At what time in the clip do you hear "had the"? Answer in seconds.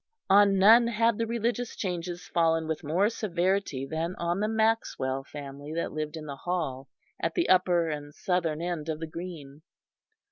0.87-1.27